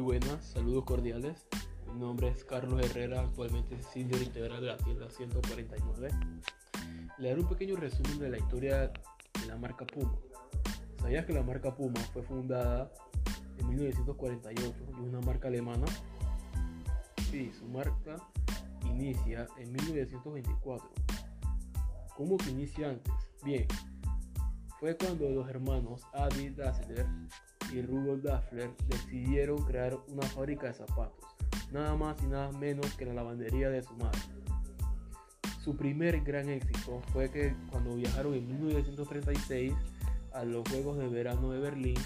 [0.00, 1.46] buenas, saludos cordiales.
[1.92, 6.08] Mi nombre es Carlos Herrera, actualmente senior integral de la tienda 149.
[7.18, 10.14] Le daré un pequeño resumen de la historia de la marca Puma.
[11.00, 12.90] ¿Sabías que la marca Puma fue fundada
[13.58, 15.86] en 1948 y es una marca alemana?
[17.30, 18.16] Sí, su marca
[18.86, 20.90] inicia en 1924.
[22.16, 23.12] ¿Cómo que inicia antes?
[23.44, 23.66] Bien,
[24.80, 27.06] fue cuando los hermanos Adi Dassler
[27.74, 31.24] y Rudolf Dassler decidieron crear una fábrica de zapatos,
[31.72, 34.20] nada más y nada menos que la lavandería de su madre.
[35.62, 39.72] Su primer gran éxito fue que cuando viajaron en 1936
[40.32, 41.98] a los Juegos de Verano de Berlín,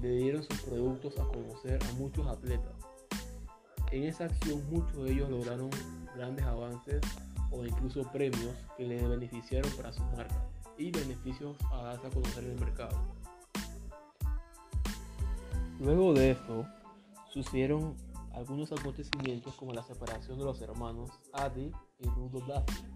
[0.00, 2.72] le dieron sus productos a conocer a muchos atletas.
[3.92, 5.70] En esa acción muchos de ellos lograron
[6.16, 7.00] grandes avances
[7.50, 10.42] o incluso premios que les beneficiaron para sus marcas
[10.76, 12.96] y beneficios a darse a conocer en el mercado.
[15.80, 16.66] Luego de esto,
[17.30, 17.96] sucedieron
[18.32, 21.70] algunos acontecimientos como la separación de los hermanos Adi
[22.00, 22.90] y Rudolf Dassler,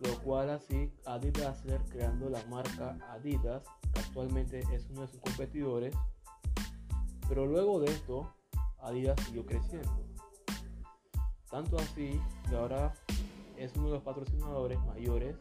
[0.00, 5.20] lo cual así Adi Dassler creando la marca Adidas, que actualmente es uno de sus
[5.20, 5.94] competidores,
[7.28, 8.34] pero luego de esto
[8.78, 10.06] Adidas siguió creciendo.
[11.50, 12.94] Tanto así que ahora
[13.58, 15.36] es uno de los patrocinadores mayores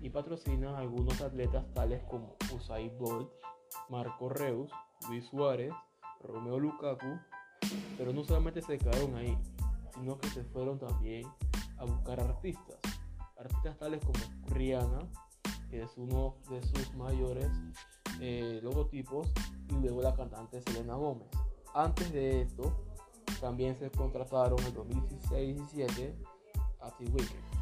[0.00, 3.30] y patrocina a algunos atletas tales como Usain Bolt,
[3.88, 4.70] Marco Reus,
[5.08, 5.72] Luis Suárez,
[6.20, 7.18] Romeo Lukaku,
[7.96, 9.36] pero no solamente se quedaron ahí,
[9.94, 11.26] sino que se fueron también
[11.78, 12.78] a buscar artistas,
[13.38, 14.18] artistas tales como
[14.54, 15.08] Rihanna,
[15.70, 17.48] que es uno de sus mayores
[18.20, 19.28] eh, logotipos,
[19.68, 21.28] y luego la cantante Selena Gómez.
[21.74, 22.72] Antes de esto,
[23.40, 26.14] también se contrataron en 2016-17
[26.80, 27.54] a T-Weeknd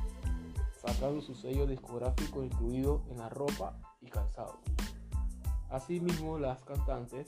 [0.86, 4.58] sacando su sello discográfico incluido en la ropa y calzado.
[5.72, 7.26] Asimismo, las cantantes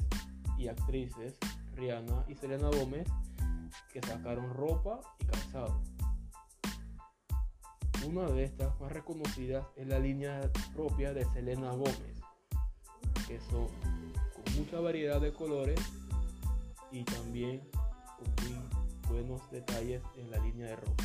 [0.58, 1.38] y actrices
[1.74, 3.08] Rihanna y Selena Gómez
[3.92, 5.80] que sacaron ropa y calzado.
[8.06, 12.20] Una de estas más reconocidas es la línea propia de Selena Gómez,
[13.26, 13.66] que son
[14.34, 15.80] con mucha variedad de colores
[16.92, 17.62] y también
[18.18, 18.68] con muy
[19.08, 21.04] buenos detalles en la línea de ropa.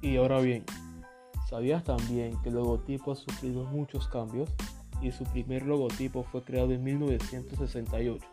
[0.00, 0.64] Y ahora bien,
[1.52, 4.48] ¿sabías también que el logotipo ha sufrido muchos cambios?
[5.02, 8.24] Y su primer logotipo fue creado en 1968.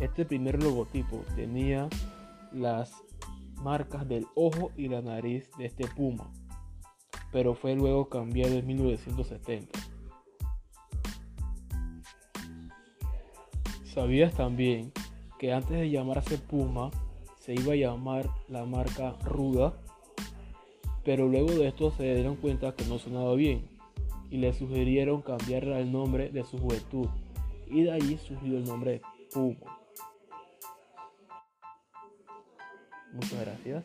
[0.00, 1.90] Este primer logotipo tenía
[2.50, 2.94] las
[3.56, 6.32] marcas del ojo y la nariz de este puma,
[7.32, 9.78] pero fue luego cambiado en 1970.
[13.84, 14.90] ¿Sabías también
[15.38, 16.90] que antes de llamarse Puma
[17.38, 19.74] se iba a llamar la marca Ruda?
[21.04, 23.68] Pero luego de esto se dieron cuenta que no sonaba bien
[24.30, 27.08] y le sugirieron cambiarle el nombre de su juventud
[27.66, 29.02] y de ahí surgió el nombre
[29.32, 29.78] Puma.
[33.12, 33.84] Muchas gracias.